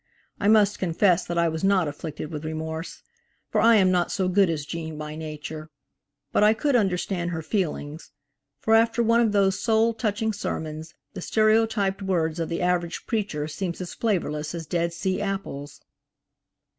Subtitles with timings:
[0.39, 3.03] I must confess that I was not afflicted with remorse,
[3.51, 5.69] for I am not so good as Gene by nature;
[6.31, 8.09] but I could understand her feelings,
[8.57, 13.47] for after one of those soul touching sermons, the stereotyped words of the average preacher
[13.47, 15.79] seem as flavorless as Dead Sea apples.